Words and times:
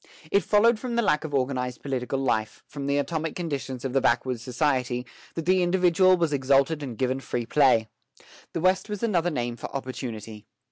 It 0.31 0.41
followed 0.43 0.79
from 0.79 0.95
the 0.95 1.03
lack 1.03 1.23
of 1.23 1.31
organized 1.31 1.83
political 1.83 2.17
life, 2.17 2.63
from 2.65 2.87
the 2.87 2.97
atomic 2.97 3.35
conditions 3.35 3.85
of 3.85 3.93
the 3.93 4.01
backwoods 4.01 4.41
society, 4.41 5.05
that 5.35 5.45
the 5.45 5.61
individual 5.61 6.17
was 6.17 6.33
exalted 6.33 6.81
and 6.81 6.97
given 6.97 7.19
free 7.19 7.45
play. 7.45 7.87
The 8.53 8.61
West 8.61 8.89
was 8.89 9.03
another 9.03 9.29
name 9.29 9.57
for 9.57 9.69
opportunity. 9.75 10.47